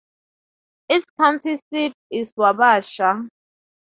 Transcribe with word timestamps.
Its 0.89 1.05
county 1.19 1.59
seat 1.71 1.93
is 2.09 2.33
Wabasha. 2.35 3.29